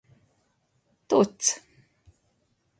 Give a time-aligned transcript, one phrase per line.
[1.09, 1.49] Tudsz!